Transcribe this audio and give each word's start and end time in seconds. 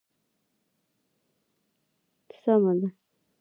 سمه 2.41 2.73
ده. 2.81 2.87